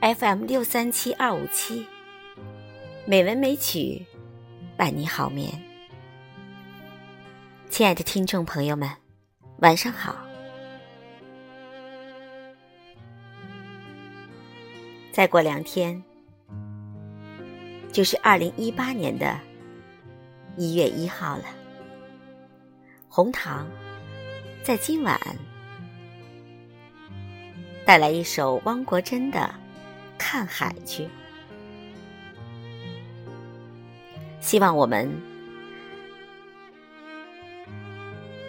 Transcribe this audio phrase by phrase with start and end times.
[0.00, 1.86] FM 六三七二五七，
[3.04, 4.06] 美文美曲，
[4.74, 5.52] 伴你好眠。
[7.68, 8.88] 亲爱的听众朋友们，
[9.58, 10.16] 晚上好。
[15.12, 16.02] 再过两天，
[17.92, 19.38] 就是二零一八年的
[20.56, 21.44] 一月一号了。
[23.06, 23.66] 红糖
[24.62, 25.20] 在今晚
[27.84, 29.38] 带来一首汪国真的
[30.22, 31.04] 《看海去》，
[34.38, 35.10] 希望我们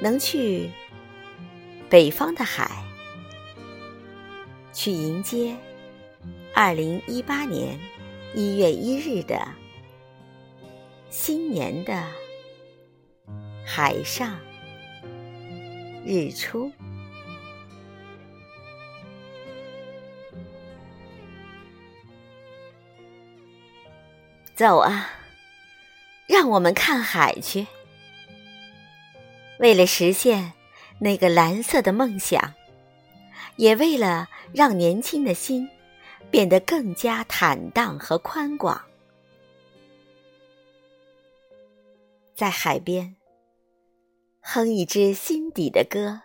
[0.00, 0.70] 能去
[1.90, 2.82] 北方的海，
[4.72, 5.54] 去迎接
[6.54, 7.78] 二零一八年
[8.34, 9.46] 一月一日的
[11.10, 12.02] 新年的
[13.62, 14.38] 海上。
[16.06, 16.72] 日出，
[24.58, 25.08] 走啊！
[26.26, 27.64] 让我们看海去。
[29.60, 30.52] 为了实现
[30.98, 32.54] 那个蓝色的梦想，
[33.54, 35.70] 也为了让年轻的心
[36.28, 38.82] 变得更加坦荡和宽广，
[42.34, 43.14] 在海边。
[44.40, 46.20] 哼一支心底的歌，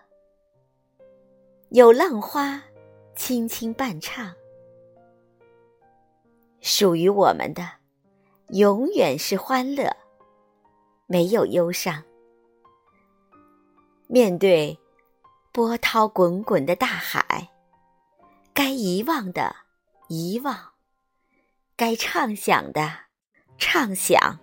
[1.69, 2.63] 有浪花
[3.15, 4.33] 轻轻伴唱，
[6.61, 7.82] 属于我们的
[8.53, 9.89] 永远是欢乐，
[11.07, 12.03] 没有忧伤。
[14.05, 14.77] 面对
[15.51, 17.49] 波涛滚滚的大海，
[18.53, 19.55] 该遗忘的
[20.07, 20.55] 遗忘，
[21.75, 22.91] 该畅想的
[23.57, 24.37] 畅想，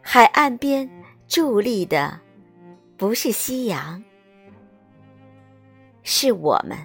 [0.00, 0.88] 海岸边。
[1.28, 2.20] 伫立的
[2.96, 4.00] 不是夕阳，
[6.04, 6.78] 是我们；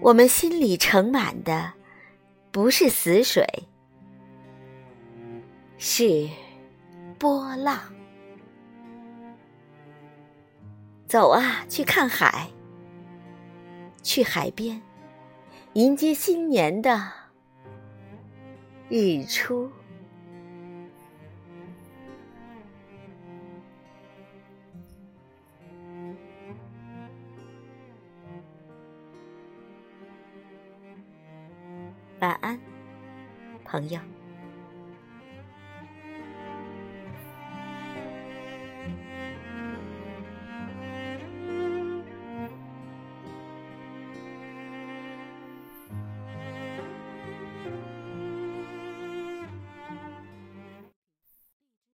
[0.00, 1.72] 我们心里盛满的
[2.52, 3.44] 不是死水，
[5.78, 6.28] 是
[7.18, 7.78] 波浪。
[11.06, 12.48] 走啊，去看海，
[14.02, 14.82] 去海边，
[15.74, 17.12] 迎接新年的
[18.88, 19.70] 日出。
[32.18, 32.58] 晚安，
[33.64, 34.00] 朋友。